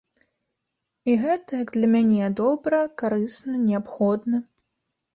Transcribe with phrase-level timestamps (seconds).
[1.11, 4.47] І гэта, як для мяне, добра, карысна, неабходна.